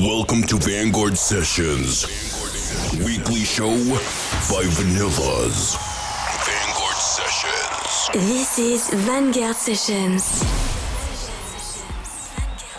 [0.00, 2.06] Welcome to Vanguard Sessions.
[3.04, 5.76] Weekly show by Vanillaz.
[6.46, 8.26] Vanguard Sessions.
[8.26, 10.42] This is Vanguard Sessions.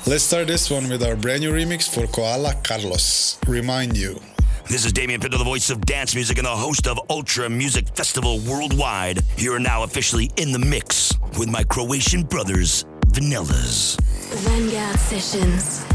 [0.07, 3.37] Let's start this one with our brand new remix for Koala Carlos.
[3.45, 4.19] Remind you.
[4.67, 7.87] This is Damien Pinto, the voice of dance music and the host of Ultra Music
[7.89, 9.21] Festival Worldwide.
[9.37, 14.01] You are now officially in the mix with my Croatian brothers, Vanillaz.
[14.39, 15.85] Vanguard Sessions.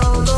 [0.00, 0.37] Oh.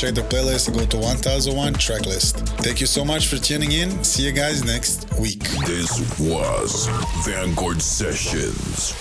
[0.00, 2.48] Check the playlist, go to 1001 Tracklist.
[2.64, 4.02] Thank you so much for tuning in.
[4.02, 5.40] See you guys next week.
[5.66, 6.88] This was
[7.26, 8.96] Vanguard Sessions.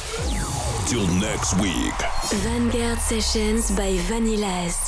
[0.89, 1.95] Till next week.
[2.43, 4.09] Vanguard Sessions by Vanillaz.
[4.11, 4.78] Vanguard.